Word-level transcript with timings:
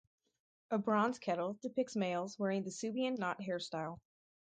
A 0.71 0.79
bronze 0.79 1.19
kettle 1.19 1.59
depicts 1.61 1.95
males 1.95 2.39
wearing 2.39 2.63
the 2.63 2.71
Suebian 2.71 3.19
knot 3.19 3.39
hairstyle. 3.41 3.99